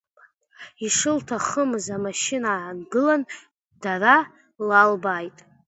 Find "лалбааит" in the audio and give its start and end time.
4.67-5.37